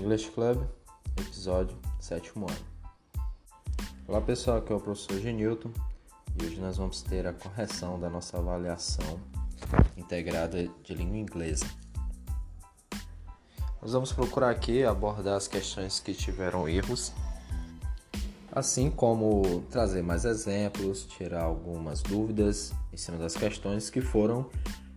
[0.00, 0.62] English Club,
[1.18, 2.46] episódio 7 ano.
[4.08, 5.70] Olá pessoal, aqui é o professor Genilton
[6.40, 9.20] e hoje nós vamos ter a correção da nossa avaliação
[9.98, 11.66] integrada de língua inglesa.
[13.82, 17.12] Nós vamos procurar aqui abordar as questões que tiveram erros,
[18.50, 24.48] assim como trazer mais exemplos, tirar algumas dúvidas em cima das questões que foram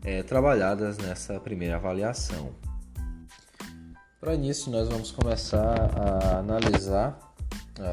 [0.02, 2.56] é, trabalhadas nessa primeira avaliação.
[4.24, 7.20] Para início, nós vamos começar a analisar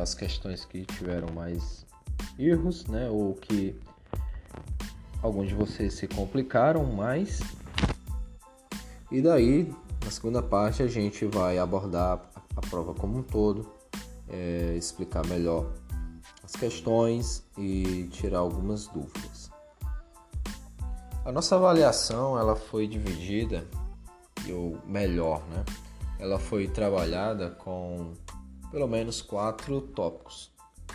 [0.00, 1.84] as questões que tiveram mais
[2.38, 3.74] erros, né, ou que
[5.20, 7.40] alguns de vocês se complicaram mais.
[9.10, 12.20] E daí, na segunda parte, a gente vai abordar
[12.54, 13.68] a prova como um todo,
[14.28, 15.72] é, explicar melhor
[16.44, 19.50] as questões e tirar algumas dúvidas.
[21.24, 23.66] A nossa avaliação ela foi dividida,
[24.48, 25.64] ou melhor, né?
[26.20, 28.12] Ela foi trabalhada com
[28.70, 30.52] pelo menos quatro tópicos,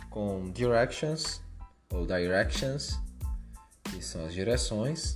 [0.09, 1.42] com directions
[1.92, 3.00] ou directions,
[3.84, 5.14] que são as direções,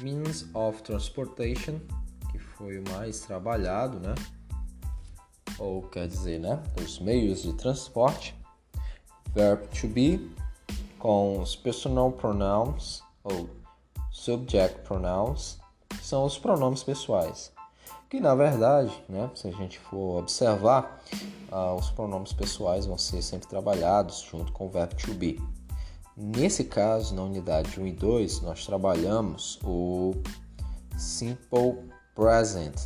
[0.00, 1.78] means of transportation,
[2.32, 4.14] que foi o mais trabalhado, né?
[5.58, 6.60] Ou quer dizer, né?
[6.82, 8.34] Os meios de transporte,
[9.34, 10.34] verb to be,
[10.98, 13.48] com os personal pronouns ou
[14.10, 15.58] subject pronouns,
[16.02, 17.53] são os pronomes pessoais
[18.14, 21.02] que na verdade, né, se a gente for observar,
[21.50, 25.42] ah, os pronomes pessoais vão ser sempre trabalhados junto com o verbo to be.
[26.16, 30.14] Nesse caso, na unidade 1 e 2, nós trabalhamos o
[30.96, 32.84] simple present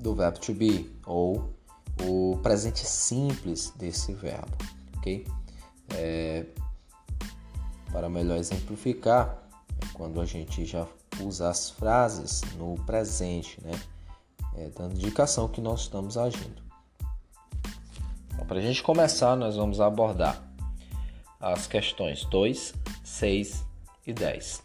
[0.00, 1.54] do verbo to be ou
[2.02, 4.50] o presente simples desse verbo,
[4.96, 5.24] ok?
[5.94, 6.44] É,
[7.92, 9.48] para melhor exemplificar,
[9.80, 10.88] é quando a gente já
[11.20, 13.70] usa as frases no presente, né?
[14.56, 16.62] É, dando indicação que nós estamos agindo.
[18.32, 20.42] Então, para a gente começar, nós vamos abordar
[21.40, 22.74] as questões 2,
[23.04, 23.64] 6
[24.06, 24.62] e 10.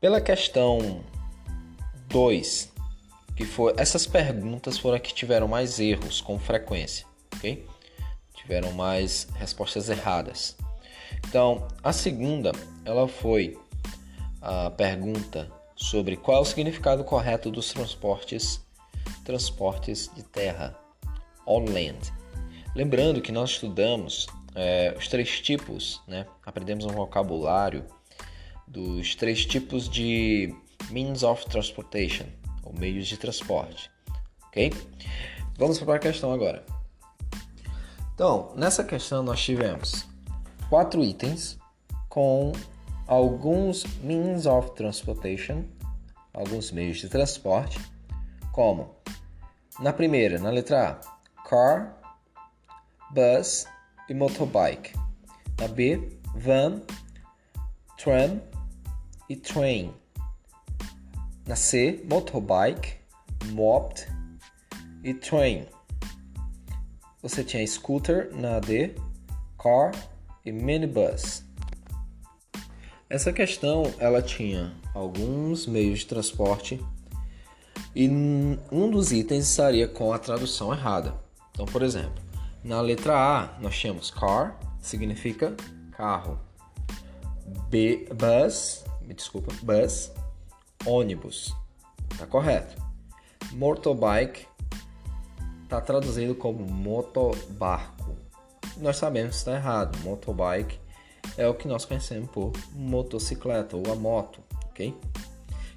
[0.00, 1.04] Pela questão
[2.08, 2.72] 2,
[3.36, 7.66] que foi essas perguntas foram as que tiveram mais erros com frequência, ok?
[8.34, 10.56] Tiveram mais respostas erradas.
[11.26, 12.52] Então, a segunda,
[12.84, 13.58] ela foi
[14.40, 18.66] a pergunta sobre qual é o significado correto dos transportes
[19.24, 20.76] transportes de terra
[21.46, 22.12] on land.
[22.74, 26.26] Lembrando que nós estudamos é, os três tipos, né?
[26.44, 27.84] aprendemos um vocabulário
[28.66, 30.54] dos três tipos de
[30.90, 32.26] means of transportation,
[32.62, 33.90] ou meios de transporte,
[34.46, 34.72] ok?
[35.56, 36.64] Vamos para a questão agora.
[38.14, 40.06] Então, nessa questão nós tivemos
[40.68, 41.58] quatro itens
[42.08, 42.52] com
[43.08, 45.64] alguns means of transportation,
[46.34, 47.80] alguns meios de transporte,
[48.52, 48.94] como
[49.80, 51.96] na primeira, na letra A, car,
[53.10, 53.66] bus
[54.08, 54.92] e motorbike.
[55.58, 56.82] Na B, van,
[57.96, 58.40] tram
[59.28, 59.94] e train.
[61.46, 62.98] Na C, motorbike,
[63.46, 64.06] moped
[65.02, 65.66] e train.
[67.22, 68.94] Você tinha scooter na D,
[69.56, 69.92] car
[70.44, 71.47] e minibus.
[73.10, 76.84] Essa questão ela tinha alguns meios de transporte
[77.94, 81.14] e um dos itens estaria com a tradução errada.
[81.50, 82.22] Então, por exemplo,
[82.62, 85.56] na letra A nós tínhamos car, significa
[85.92, 86.38] carro.
[87.70, 90.12] B, bus, me desculpa, bus,
[90.84, 91.56] ônibus.
[92.18, 92.76] Tá correto.
[93.52, 94.46] Motorbike
[95.66, 98.14] tá traduzido como motobarco.
[98.76, 99.98] Nós sabemos que está errado.
[100.00, 100.78] Motorbike
[101.38, 104.94] é o que nós conhecemos por motocicleta ou a moto, ok?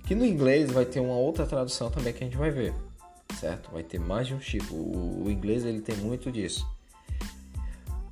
[0.06, 2.74] Que no inglês vai ter uma outra tradução também que a gente vai ver,
[3.40, 3.72] certo?
[3.72, 4.74] Vai ter mais de um tipo.
[4.74, 6.68] O, o inglês ele tem muito disso.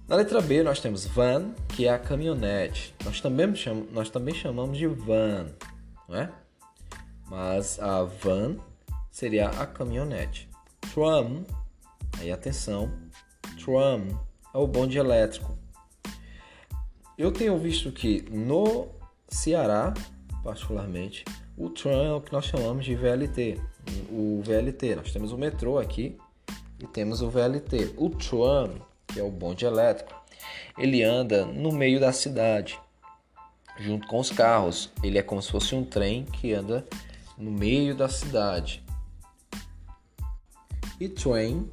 [0.08, 2.96] Na letra B nós temos van, que é a caminhonete.
[3.04, 3.54] Nós também,
[3.92, 5.48] nós também chamamos de van,
[6.08, 6.32] não é?
[7.28, 8.58] Mas a van
[9.12, 10.48] seria a caminhonete.
[10.94, 11.46] Tram,
[12.20, 12.92] aí atenção,
[13.64, 14.20] tram
[14.54, 15.59] é o bonde elétrico.
[17.20, 18.88] Eu tenho visto que no
[19.28, 19.94] Ceará,
[20.42, 21.26] particularmente,
[21.58, 23.60] o tram é o que nós chamamos de VLT.
[24.10, 26.18] O VLT, nós temos o metrô aqui
[26.80, 27.96] e temos o VLT.
[27.98, 30.18] O tram, que é o bonde elétrico,
[30.78, 32.80] ele anda no meio da cidade,
[33.78, 34.90] junto com os carros.
[35.04, 36.88] Ele é como se fosse um trem que anda
[37.38, 38.82] no meio da cidade.
[40.98, 41.70] E train,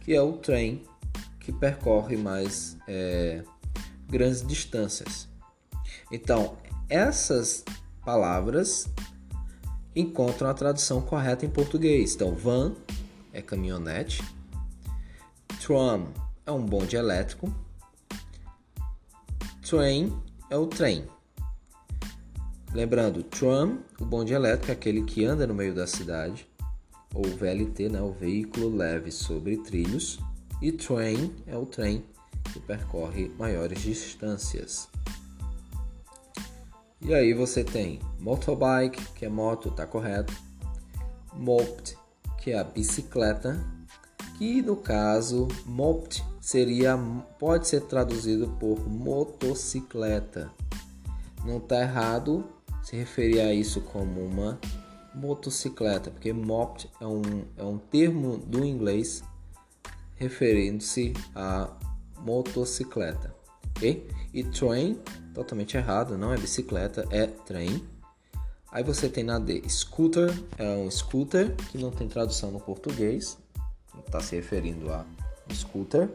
[0.00, 0.82] que é o trem
[1.38, 3.44] que percorre mais é,
[4.10, 5.28] grandes distâncias.
[6.10, 6.56] Então,
[6.88, 7.64] essas
[8.04, 8.88] palavras
[9.94, 12.14] encontram a tradução correta em português.
[12.14, 12.74] Então, van
[13.32, 14.22] é caminhonete,
[15.60, 16.08] tram
[16.44, 17.54] é um bonde elétrico,
[19.62, 20.12] train
[20.50, 21.04] é o trem.
[22.72, 26.48] Lembrando, tram, o bonde elétrico é aquele que anda no meio da cidade,
[27.14, 30.18] ou VLT, né, o veículo leve sobre trilhos,
[30.62, 32.04] e train é o trem
[32.52, 34.88] que percorre maiores distâncias.
[37.02, 40.34] E aí você tem motorbike, que é moto, tá correto.
[41.32, 41.96] Moped,
[42.38, 43.58] que é a bicicleta,
[44.36, 46.98] que no caso moped seria
[47.38, 50.50] pode ser traduzido por motocicleta.
[51.44, 52.44] Não tá errado
[52.82, 54.58] se referir a isso como uma
[55.14, 59.22] motocicleta, porque moped é um, é um termo do inglês
[60.16, 61.70] referindo-se a
[62.24, 63.34] motocicleta,
[63.76, 64.08] ok?
[64.32, 65.00] E train,
[65.34, 67.82] totalmente errado, não é bicicleta, é trem.
[68.70, 73.36] Aí você tem na D, scooter, é um scooter que não tem tradução no português,
[73.98, 75.04] está se referindo a
[75.52, 76.10] scooter.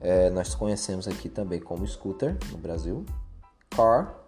[0.00, 3.04] É, nós conhecemos aqui também como scooter no Brasil.
[3.70, 4.18] Car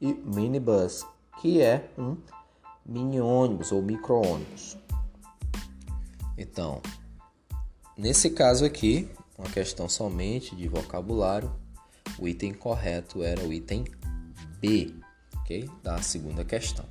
[0.00, 1.06] e minibus,
[1.40, 2.16] que é um
[2.84, 4.76] mini ônibus ou micro ônibus.
[6.36, 6.80] Então,
[7.96, 9.08] nesse caso aqui,
[9.40, 11.50] uma questão somente de vocabulário,
[12.18, 13.84] o item correto era o item
[14.60, 14.94] B,
[15.38, 15.68] ok?
[15.82, 16.84] Da segunda questão.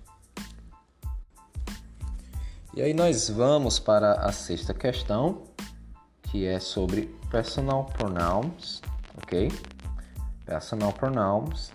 [2.74, 5.44] E aí nós vamos para a sexta questão,
[6.24, 8.82] que é sobre personal pronouns,
[9.22, 9.52] ok?
[10.44, 11.72] Personal pronouns,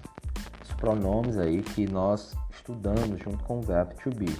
[0.64, 4.36] os pronomes aí que nós estudamos junto com o verbo to be.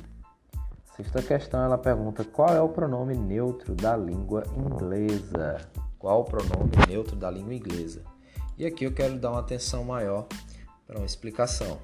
[0.96, 5.58] Sexta questão, ela pergunta qual é o pronome neutro da língua inglesa
[6.04, 8.02] qual o pronome neutro da língua inglesa.
[8.58, 10.26] E aqui eu quero dar uma atenção maior
[10.86, 11.78] para uma explicação.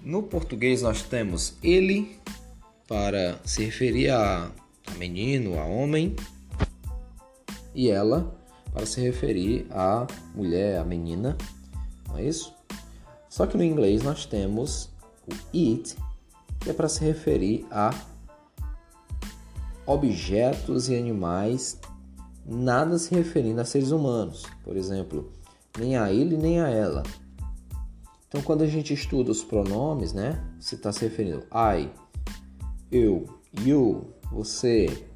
[0.00, 2.16] No português nós temos ele
[2.86, 4.52] para se referir a
[4.96, 6.14] menino, a homem,
[7.74, 8.32] e ela
[8.72, 11.36] para se referir a mulher, a menina,
[12.06, 12.54] não é isso?
[13.28, 14.88] Só que no inglês nós temos
[15.26, 15.96] o it,
[16.60, 17.92] que é para se referir a
[19.84, 21.76] objetos e animais
[22.48, 25.30] nada se referindo a seres humanos, por exemplo,
[25.78, 27.02] nem a ele nem a ela.
[28.26, 31.90] Então, quando a gente estuda os pronomes, né, se está se referindo I,
[32.90, 33.26] eu,
[33.64, 35.06] you, você,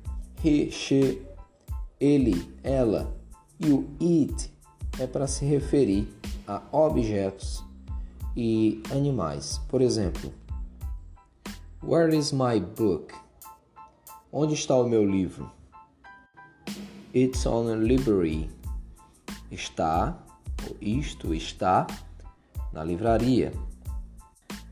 [0.44, 1.22] he, she,
[1.98, 3.14] ele, ela,
[3.58, 4.52] e o it
[4.98, 6.08] é para se referir
[6.46, 7.64] a objetos
[8.36, 9.60] e animais.
[9.68, 10.32] Por exemplo,
[11.84, 13.12] Where is my book?
[14.30, 15.50] Onde está o meu livro?
[17.14, 18.48] It's on a library.
[19.50, 20.16] Está,
[20.80, 21.86] isto está
[22.72, 23.52] na livraria.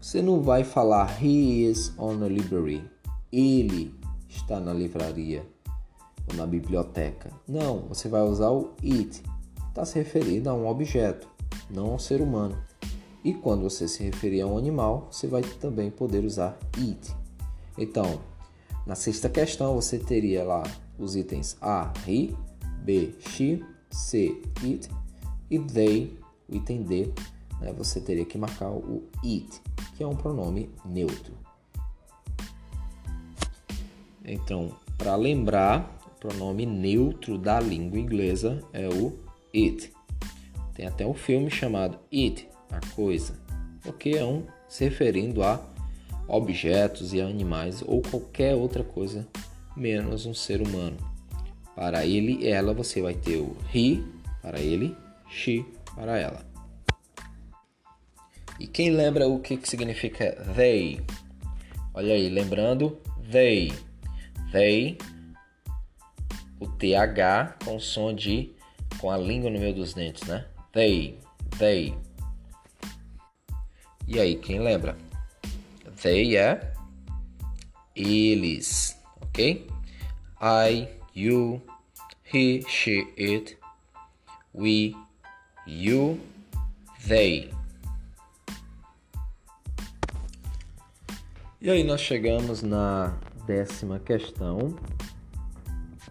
[0.00, 2.82] Você não vai falar he is on a library.
[3.30, 3.94] Ele
[4.26, 5.46] está na livraria
[6.30, 7.30] ou na biblioteca.
[7.46, 9.22] Não, você vai usar o it.
[9.68, 11.28] Está se referindo a um objeto,
[11.68, 12.56] não a um ser humano.
[13.22, 17.14] E quando você se referir a um animal, você vai também poder usar it.
[17.76, 18.29] Então,
[18.90, 20.64] na sexta questão, você teria lá
[20.98, 22.34] os itens A, he,
[22.82, 24.88] B, she, C, it
[25.48, 27.12] e they, o item D,
[27.60, 29.62] né, você teria que marcar o it,
[29.96, 31.32] que é um pronome neutro.
[34.24, 39.16] Então, para lembrar, o pronome neutro da língua inglesa é o
[39.54, 39.92] it.
[40.74, 43.38] Tem até um filme chamado It, a coisa,
[43.82, 45.64] porque é um se referindo a
[46.30, 49.26] objetos e animais ou qualquer outra coisa
[49.76, 50.96] menos um ser humano.
[51.74, 54.02] Para ele ela você vai ter o he
[54.40, 54.96] para ele,
[55.28, 56.44] she para ela.
[58.58, 61.00] E quem lembra o que, que significa they?
[61.94, 62.98] Olha aí, lembrando
[63.30, 63.72] they.
[64.52, 64.98] They,
[66.58, 68.52] o TH com som de
[68.98, 70.44] com a língua no meio dos dentes, né?
[70.72, 71.18] They,
[71.58, 71.94] they.
[74.06, 74.96] E aí, quem lembra?
[76.02, 76.72] They é
[77.94, 79.68] eles, ok?
[80.40, 81.60] I, you,
[82.22, 83.58] he, she, it,
[84.54, 84.96] we,
[85.66, 86.18] you,
[87.06, 87.50] they.
[91.60, 93.12] E aí nós chegamos na
[93.46, 94.74] décima questão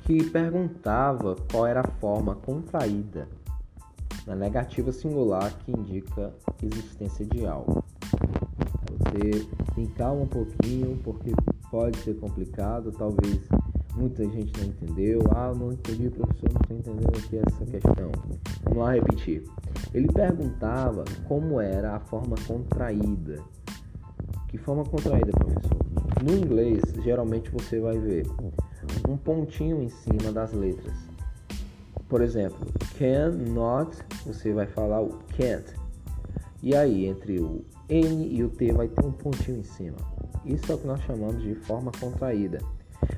[0.05, 3.27] que perguntava qual era a forma contraída
[4.27, 6.31] na negativa singular que indica
[6.61, 7.83] existência de algo.
[9.11, 11.31] Você tem calma um pouquinho, porque
[11.71, 13.39] pode ser complicado, talvez
[13.95, 15.21] muita gente não entendeu.
[15.35, 18.11] Ah, não entendi, professor, não estou entendendo aqui essa questão.
[18.63, 19.43] Vamos lá repetir.
[19.93, 23.41] Ele perguntava como era a forma contraída
[24.47, 25.77] Que forma contraída, professor?
[26.23, 28.27] No inglês, geralmente você vai ver
[29.07, 30.95] um pontinho em cima das letras.
[32.07, 35.73] Por exemplo, can, not, você vai falar o can't.
[36.61, 39.97] E aí, entre o N e o T vai ter um pontinho em cima.
[40.45, 42.59] Isso é o que nós chamamos de forma contraída.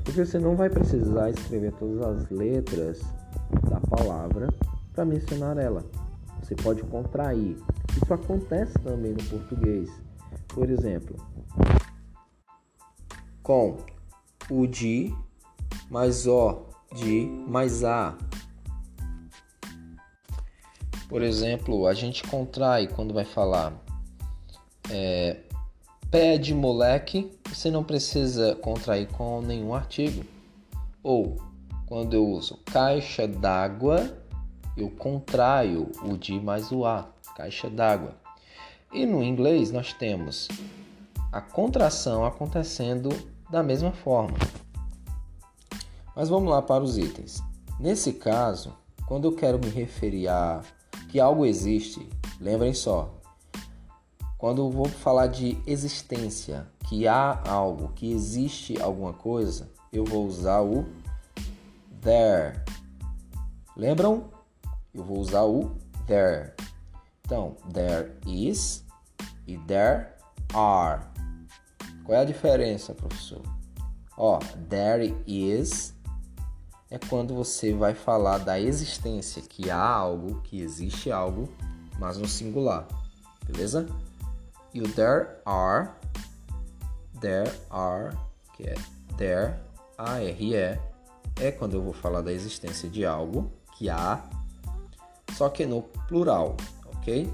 [0.03, 3.01] Porque você não vai precisar escrever todas as letras
[3.69, 4.47] da palavra
[4.93, 5.83] para mencionar ela.
[6.41, 7.57] Você pode contrair.
[8.01, 9.89] Isso acontece também no português.
[10.47, 11.15] Por exemplo,
[13.43, 13.77] com
[14.49, 15.13] o de
[15.89, 18.17] mais o de mais a.
[21.07, 23.73] Por exemplo, a gente contrai quando vai falar
[24.91, 25.37] é,
[26.11, 30.25] pé de moleque, você não precisa contrair com nenhum artigo.
[31.01, 31.37] Ou
[31.87, 34.17] quando eu uso caixa d'água,
[34.75, 38.15] eu contraio o de mais o a, caixa d'água.
[38.91, 40.49] E no inglês nós temos
[41.31, 43.09] a contração acontecendo
[43.49, 44.37] da mesma forma.
[46.13, 47.41] Mas vamos lá para os itens.
[47.79, 48.73] Nesse caso,
[49.07, 50.61] quando eu quero me referir a
[51.09, 52.05] que algo existe,
[52.39, 53.20] lembrem só,
[54.41, 60.25] quando eu vou falar de existência, que há algo, que existe alguma coisa, eu vou
[60.25, 60.83] usar o
[62.01, 62.59] there.
[63.77, 64.31] Lembram?
[64.91, 66.53] Eu vou usar o there.
[67.23, 68.83] Então, there is
[69.45, 70.07] e there
[70.55, 71.03] are.
[72.03, 73.43] Qual é a diferença, professor?
[74.17, 75.93] Ó, there is
[76.89, 81.47] é quando você vai falar da existência, que há algo, que existe algo,
[81.99, 82.87] mas no singular.
[83.45, 83.85] Beleza?
[84.73, 85.91] E o there are,
[87.19, 88.15] there are,
[88.55, 88.75] que é
[89.17, 89.55] there,
[89.97, 94.23] A-R-E, é quando eu vou falar da existência de algo, que há,
[95.33, 97.29] só que no plural, ok?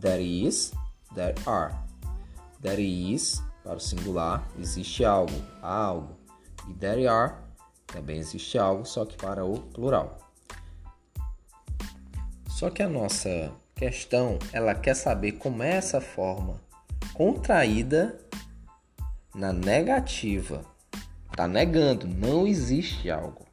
[0.00, 0.72] There is,
[1.14, 1.74] there are.
[2.62, 6.16] There is, para o singular, existe algo, há algo.
[6.68, 7.34] E there are,
[7.86, 10.16] também existe algo, só que para o plural.
[12.48, 16.66] Só que a nossa questão, ela quer saber como é essa forma
[17.18, 18.16] contraída
[19.34, 20.64] na negativa.
[21.34, 23.44] Tá negando, não existe algo.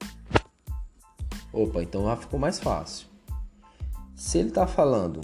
[1.51, 3.07] Opa, então já ficou mais fácil.
[4.15, 5.19] Se ele está falando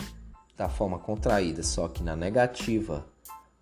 [0.58, 3.06] da forma contraída, só que na negativa,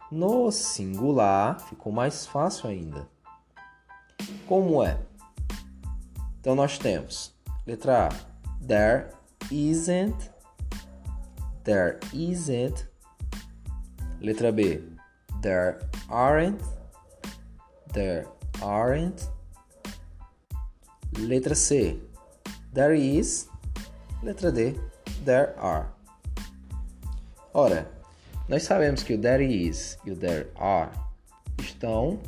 [0.10, 3.06] no singular, ficou mais fácil ainda.
[4.48, 4.98] Como é?
[6.40, 7.36] Então nós temos
[7.68, 8.10] letra A,
[8.66, 9.10] there
[9.52, 10.32] isn't,
[11.66, 12.89] there isn't.
[14.22, 14.82] Letra B,
[15.42, 16.62] there aren't,
[17.94, 18.28] there
[18.62, 19.28] aren't.
[21.14, 22.00] Letra C,
[22.74, 23.48] there is.
[24.22, 24.76] Letra D,
[25.24, 25.88] there are.
[27.54, 27.90] Ora,
[28.48, 30.92] nós sabemos que o there is e o there are
[31.62, 32.20] estão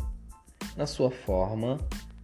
[0.77, 1.77] na sua forma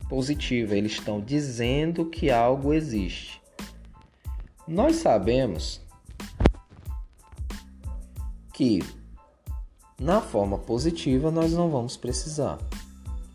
[0.09, 3.41] positiva, eles estão dizendo que algo existe.
[4.67, 5.81] Nós sabemos
[8.53, 8.79] que
[9.99, 12.57] na forma positiva nós não vamos precisar.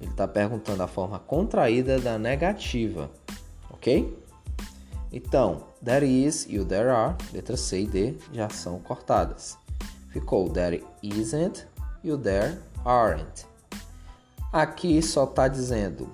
[0.01, 3.11] Ele está perguntando a forma contraída da negativa,
[3.71, 4.19] ok?
[5.13, 9.59] Então, there is e o there are, letra C e D, já são cortadas.
[10.09, 11.67] Ficou there isn't
[12.03, 13.47] e o there aren't.
[14.53, 16.11] Aqui só está dizendo,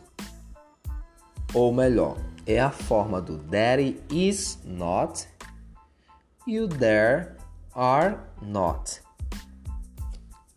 [1.54, 5.26] ou melhor, é a forma do there is not
[6.46, 7.32] e o there
[7.74, 9.07] are not.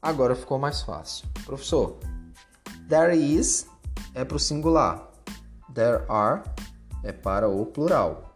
[0.02, 1.28] Agora ficou mais fácil.
[1.46, 1.98] Professor,
[2.90, 3.68] there is
[4.16, 5.12] é para o singular,
[5.74, 6.42] there are
[7.04, 8.32] é para o plural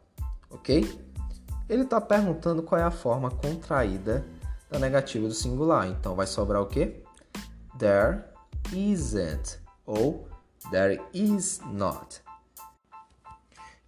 [0.55, 0.99] ok?
[1.67, 4.25] Ele está perguntando qual é a forma contraída
[4.69, 5.87] da negativa do singular.
[5.87, 7.03] Então vai sobrar o quê?
[7.77, 8.23] There
[8.73, 10.27] isn't ou
[10.71, 12.23] there is not.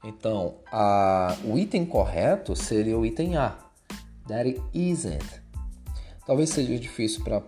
[0.04, 3.58] Então, a, o item correto seria o item A.
[4.28, 5.42] There isn't.
[6.26, 7.42] Talvez seja difícil para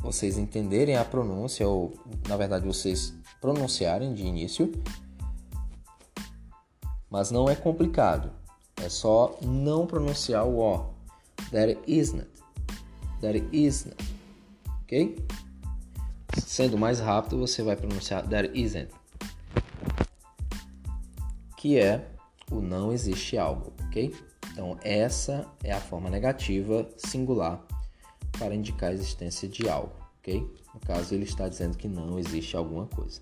[0.00, 1.92] vocês entenderem a pronúncia ou,
[2.26, 4.72] na verdade, vocês pronunciarem de início,
[7.10, 8.30] mas não é complicado.
[8.76, 10.94] É só não pronunciar o O.
[11.50, 12.28] There isn't.
[13.20, 13.96] There isn't.
[14.82, 15.24] Ok?
[16.38, 18.90] Sendo mais rápido, você vai pronunciar there isn't.
[21.56, 22.08] Que é
[22.50, 24.14] o não existe algo, ok?
[24.52, 27.62] Então, essa é a forma negativa singular
[28.40, 30.50] para indicar a existência de algo, ok?
[30.74, 33.20] No caso, ele está dizendo que não existe alguma coisa.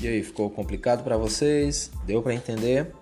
[0.00, 1.90] E aí, ficou complicado para vocês?
[2.06, 2.94] Deu para entender?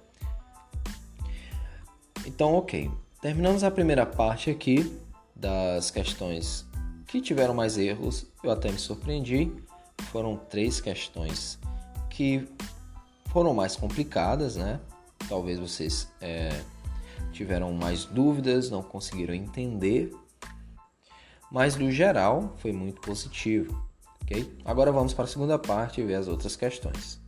[2.26, 2.90] Então, ok.
[3.20, 4.98] Terminamos a primeira parte aqui
[5.36, 6.66] das questões
[7.06, 9.52] que tiveram mais erros, eu até me surpreendi.
[10.10, 11.58] Foram três questões
[12.08, 12.48] que
[13.26, 14.80] foram mais complicadas, né?
[15.28, 16.48] Talvez vocês é,
[17.32, 20.14] tiveram mais dúvidas, não conseguiram entender,
[21.50, 23.86] mas no geral foi muito positivo,
[24.22, 24.58] ok?
[24.64, 27.20] Agora vamos para a segunda parte e ver as outras questões.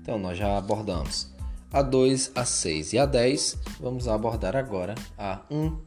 [0.00, 1.32] Então nós já abordamos
[1.72, 3.58] a 2, a 6 e a 10.
[3.80, 5.78] Vamos abordar agora a 1,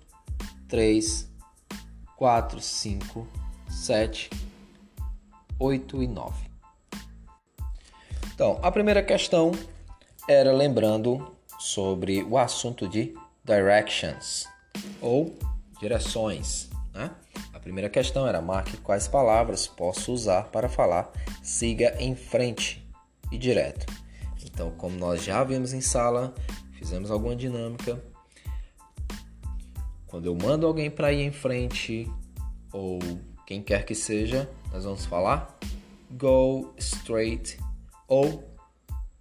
[0.68, 1.30] 3,
[2.15, 3.27] 4, 5,
[3.70, 4.30] 7,
[5.60, 6.51] 8 e 9.
[8.34, 9.51] Então, a primeira questão
[10.27, 13.13] era lembrando sobre o assunto de
[13.44, 14.48] directions
[15.00, 15.36] ou
[15.80, 16.71] direções.
[16.93, 17.12] Né?
[17.53, 22.86] A primeira questão era marque quais palavras posso usar para falar siga em frente
[23.31, 23.86] e direto.
[24.43, 26.33] Então, como nós já vimos em sala,
[26.74, 28.03] fizemos alguma dinâmica,
[30.07, 32.05] quando eu mando alguém para ir em frente,
[32.74, 33.00] ou
[33.48, 35.57] quem quer que seja, nós vamos falar
[36.12, 37.57] go straight
[38.07, 38.43] ou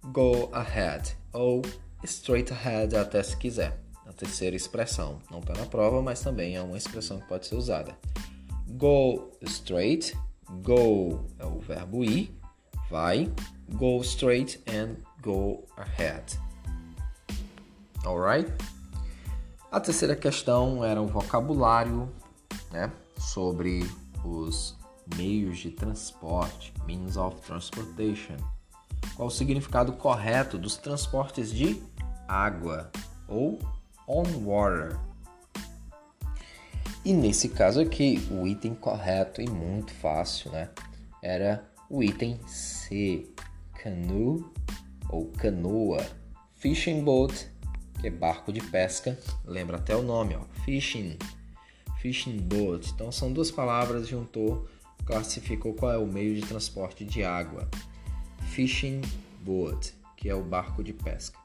[0.03, 1.61] go ahead ou
[2.03, 3.79] straight ahead até se quiser.
[4.21, 7.97] Terceira expressão não está na prova, mas também é uma expressão que pode ser usada.
[8.67, 10.15] Go straight,
[10.61, 12.31] go é o verbo ir,
[12.87, 13.33] vai,
[13.73, 16.39] go straight and go ahead.
[18.05, 18.53] Alright?
[19.71, 22.07] A terceira questão era o vocabulário,
[22.69, 23.89] né, sobre
[24.23, 24.77] os
[25.15, 28.37] meios de transporte, means of transportation.
[29.15, 31.81] Qual o significado correto dos transportes de
[32.27, 32.91] água
[33.27, 33.57] ou
[34.07, 34.99] on water?
[37.03, 40.69] E nesse caso aqui, o item correto e muito fácil, né?
[41.21, 43.27] Era o item C,
[43.73, 44.45] canoe
[45.09, 46.05] ou canoa,
[46.55, 47.51] fishing boat
[48.01, 51.17] que é barco de pesca, lembra até o nome, ó, fishing,
[51.99, 52.91] fishing boat.
[52.91, 54.67] Então são duas palavras, juntou,
[55.05, 57.69] classificou qual é o meio de transporte de água.
[58.49, 59.01] Fishing
[59.41, 61.39] boat, que é o barco de pesca.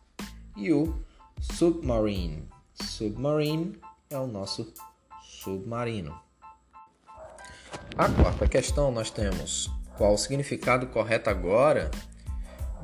[0.56, 0.98] E o
[1.40, 2.48] submarine.
[2.74, 3.78] Submarine
[4.10, 4.72] é o nosso
[5.22, 6.18] submarino.
[7.96, 11.90] A quarta questão nós temos qual o significado correto agora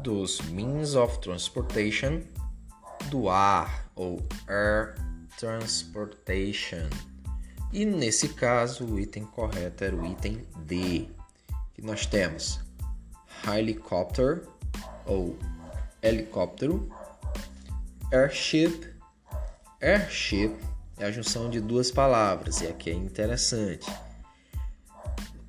[0.03, 2.23] dos means of transportation
[3.11, 4.95] do ar ou air
[5.39, 6.89] transportation.
[7.73, 11.09] E nesse caso, o item correto era o item D,
[11.75, 12.61] que nós temos
[13.47, 14.47] helicopter
[15.07, 15.39] ou
[16.03, 16.89] helicóptero,
[18.13, 18.89] airship.
[19.81, 20.55] Airship
[20.99, 23.91] é a junção de duas palavras e aqui é interessante.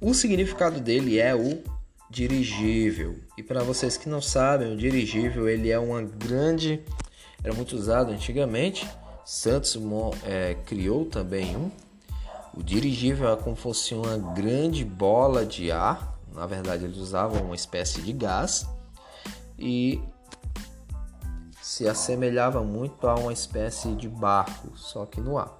[0.01, 1.61] O significado dele é o
[2.09, 3.19] dirigível.
[3.37, 6.83] E para vocês que não sabem, o dirigível ele é uma grande
[7.43, 8.87] era muito usado antigamente.
[9.25, 9.77] Santos
[10.23, 11.69] é, criou também um.
[12.55, 16.17] O dirigível é como se fosse uma grande bola de ar.
[16.33, 18.65] Na verdade, eles usavam uma espécie de gás
[19.59, 19.99] e
[21.73, 25.59] se assemelhava muito a uma espécie de barco, só que no ar.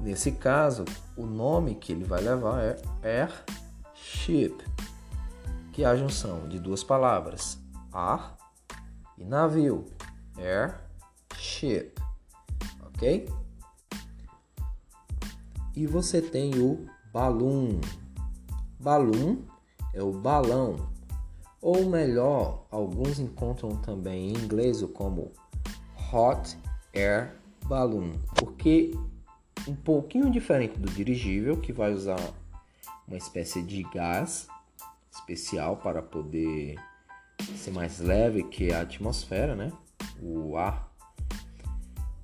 [0.00, 4.64] Nesse caso, o nome que ele vai levar é airship,
[5.70, 7.58] que é a junção de duas palavras,
[7.92, 8.38] ar
[9.18, 9.84] e navio.
[10.38, 10.80] Air
[11.36, 12.00] ship,
[12.86, 13.28] ok?
[15.76, 17.78] E você tem o balloon.
[18.80, 19.42] Balloon
[19.92, 20.88] é o balão,
[21.60, 25.30] ou melhor, alguns encontram também em inglês como
[26.12, 26.56] hot
[26.94, 27.32] air
[27.66, 28.92] balloon, porque
[29.66, 32.20] um pouquinho diferente do dirigível, que vai usar
[33.06, 34.48] uma espécie de gás
[35.10, 36.76] especial para poder
[37.56, 39.72] ser mais leve que a atmosfera, né?
[40.20, 40.90] O ar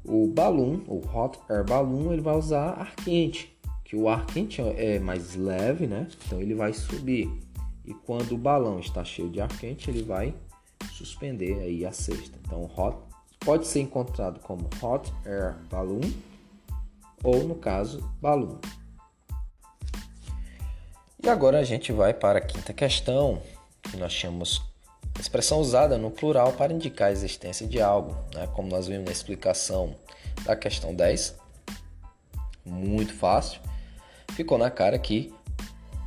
[0.05, 4.61] o balloon, o hot air balloon, ele vai usar ar quente, que o ar quente
[4.63, 6.09] é mais leve, né?
[6.27, 7.31] Então ele vai subir.
[7.85, 10.35] E quando o balão está cheio de ar quente, ele vai
[10.93, 12.39] suspender aí a cesta.
[12.43, 13.08] Então hot
[13.41, 16.11] pode ser encontrado como hot air balloon
[17.23, 18.59] ou no caso balloon.
[21.23, 23.43] E agora a gente vai para a quinta questão,
[23.83, 24.63] que nós chamamos
[25.19, 28.47] Expressão usada no plural para indicar a existência de algo, né?
[28.55, 29.97] como nós vimos na explicação
[30.45, 31.35] da questão 10.
[32.65, 33.61] Muito fácil.
[34.35, 35.35] Ficou na cara que,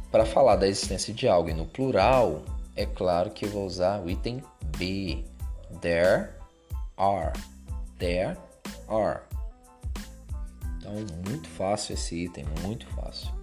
[0.09, 2.41] para falar da existência de algo e no plural,
[2.73, 4.41] é claro que eu vou usar o item
[4.77, 5.25] B.
[5.81, 6.29] There
[7.01, 7.33] are.
[7.97, 8.37] There
[8.87, 9.21] are.
[10.77, 10.93] Então,
[11.27, 13.33] muito fácil esse item, muito fácil.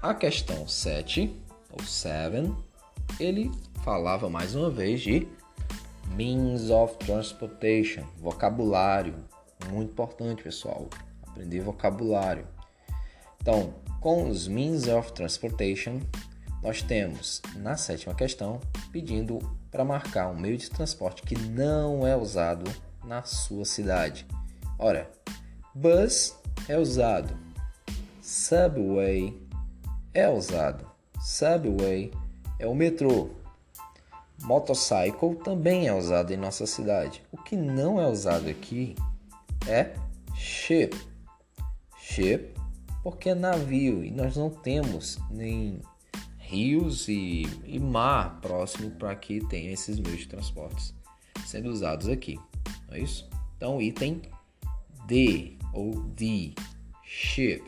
[0.00, 1.38] A questão 7,
[1.70, 2.52] ou 7,
[3.20, 3.50] ele
[3.84, 5.28] falava mais uma vez de
[6.14, 9.14] means of transportation, vocabulário,
[9.70, 10.88] muito importante, pessoal,
[11.26, 12.46] aprender vocabulário.
[13.40, 16.00] Então, com os means of transportation,
[16.62, 18.60] nós temos na sétima questão
[18.92, 19.38] pedindo
[19.70, 22.70] para marcar um meio de transporte que não é usado
[23.04, 24.26] na sua cidade.
[24.78, 25.10] Ora,
[25.74, 26.36] bus
[26.68, 27.36] é usado,
[28.20, 29.36] subway
[30.14, 30.86] é usado,
[31.20, 32.12] subway
[32.58, 33.30] é o metrô.
[34.42, 37.22] Motorcycle também é usado em nossa cidade.
[37.30, 38.96] O que não é usado aqui
[39.68, 39.94] é
[40.34, 40.96] ship.
[41.96, 42.52] Ship
[43.02, 45.80] porque é navio e nós não temos nem
[46.52, 50.94] rios e, e mar próximo para que tenha esses meios de transportes
[51.46, 52.38] sendo usados aqui.
[52.88, 53.26] Não é isso?
[53.56, 54.20] Então, item
[55.06, 56.54] D ou D,
[57.02, 57.64] ship.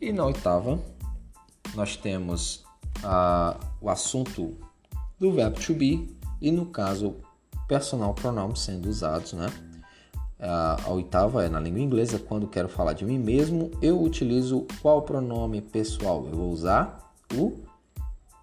[0.00, 0.80] E na oitava,
[1.74, 2.64] nós temos
[2.98, 4.56] uh, o assunto
[5.18, 7.16] do verbo to be e, no caso,
[7.66, 9.48] personal pronoun sendo usados, né?
[10.40, 15.02] A oitava é na língua inglesa, quando quero falar de mim mesmo, eu utilizo qual
[15.02, 16.24] pronome pessoal?
[16.30, 17.58] Eu vou usar o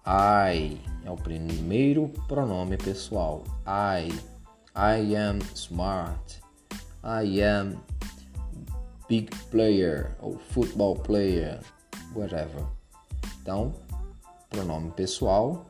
[0.06, 0.80] I.
[1.04, 3.44] É o primeiro pronome pessoal.
[3.66, 4.12] I.
[4.74, 6.40] I am smart.
[7.02, 7.76] I am
[9.08, 11.60] big player ou football player,
[12.14, 12.64] whatever.
[13.40, 13.72] Então,
[14.50, 15.66] pronome pessoal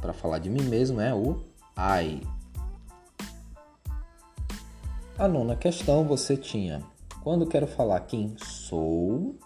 [0.00, 1.40] para falar de mim mesmo é o
[1.76, 2.20] I.
[5.20, 6.82] A nona questão você tinha
[7.22, 9.38] quando quero falar quem sou,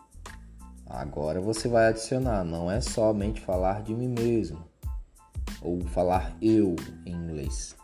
[0.87, 4.65] agora você vai adicionar, não é somente falar de mim mesmo
[5.61, 7.75] ou falar eu em inglês.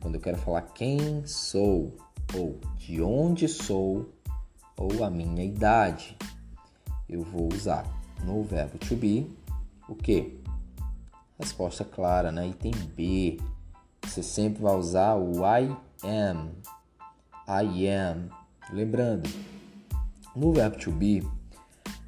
[0.00, 1.96] Quando eu quero falar quem sou
[2.32, 4.12] ou de onde sou
[4.76, 6.16] ou a minha idade,
[7.08, 7.84] eu vou usar
[8.22, 9.28] no verbo to be
[9.88, 10.40] o que?
[11.36, 12.46] Resposta clara, né?
[12.46, 13.40] Item B.
[14.04, 16.52] Você sempre vai usar o I am
[17.48, 18.28] I am.
[18.72, 19.28] Lembrando,
[20.34, 21.22] no verbo to be,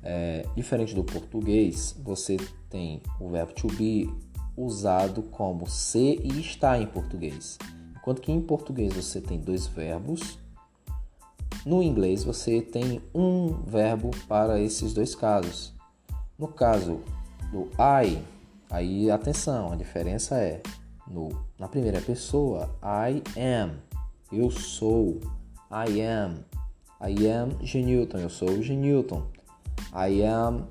[0.02, 2.36] é, diferente do português, você
[2.70, 4.12] tem o verbo to be
[4.56, 7.58] usado como ser e estar em português.
[7.94, 10.38] Enquanto que em português você tem dois verbos,
[11.64, 15.74] no inglês você tem um verbo para esses dois casos.
[16.38, 17.00] No caso
[17.50, 18.22] do I,
[18.70, 20.62] aí atenção, a diferença é
[21.06, 23.85] no, na primeira pessoa, I am
[24.32, 25.20] eu sou.
[25.70, 26.44] I am.
[27.00, 27.82] I am G.
[27.82, 28.18] Newton.
[28.18, 28.74] Eu sou G.
[28.74, 29.26] Newton.
[29.92, 30.66] I am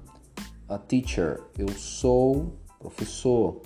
[0.67, 1.41] a teacher.
[1.57, 3.61] Eu sou professor.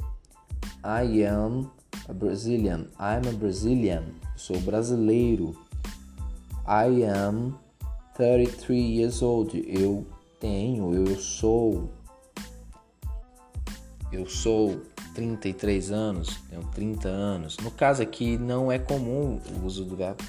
[0.84, 1.70] I am
[2.08, 2.88] a Brazilian.
[3.00, 4.04] I am a Brazilian.
[4.34, 5.56] Eu sou brasileiro.
[6.66, 7.56] I am
[8.16, 9.58] 33 years old.
[9.68, 10.06] Eu
[10.40, 11.90] tenho, eu sou.
[14.12, 14.82] Eu sou
[15.14, 17.58] 33 anos, tenho 30 anos.
[17.58, 20.24] No caso aqui não é comum o uso do verbo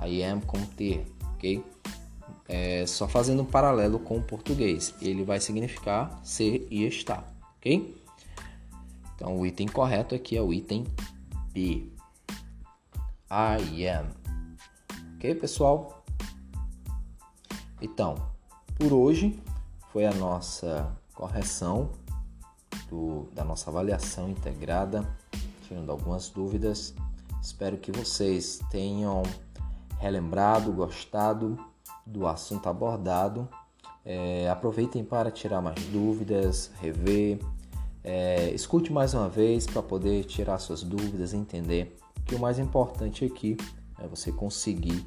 [0.00, 1.64] I am como ter, ok?
[2.48, 4.94] É, só fazendo um paralelo com o português.
[5.00, 7.24] Ele vai significar ser e estar,
[7.58, 7.96] ok?
[9.14, 10.84] Então o item correto aqui é o item
[11.52, 11.88] B.
[13.30, 14.06] I am.
[15.16, 16.04] Ok, pessoal?
[17.80, 18.14] Então,
[18.76, 19.38] por hoje
[19.92, 21.90] foi a nossa correção
[22.94, 25.04] do, da nossa avaliação integrada,
[25.66, 26.94] tirando algumas dúvidas.
[27.42, 29.22] Espero que vocês tenham
[29.98, 31.58] relembrado, gostado
[32.06, 33.48] do assunto abordado.
[34.04, 37.38] É, aproveitem para tirar mais dúvidas, rever,
[38.02, 43.24] é, escute mais uma vez para poder tirar suas dúvidas, entender que o mais importante
[43.24, 43.56] aqui
[43.98, 45.06] é você conseguir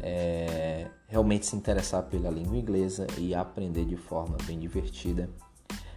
[0.00, 5.28] é, realmente se interessar pela língua inglesa e aprender de forma bem divertida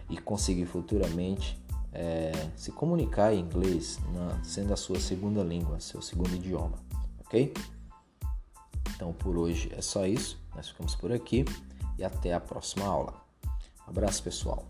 [0.10, 1.60] e conseguir futuramente
[1.92, 6.78] é, se comunicar em inglês, na, sendo a sua segunda língua, seu segundo idioma,
[7.20, 7.54] ok?
[8.96, 11.46] Então por hoje é só isso, nós ficamos por aqui
[11.98, 13.14] e até a próxima aula.
[13.88, 14.68] Abraço pessoal.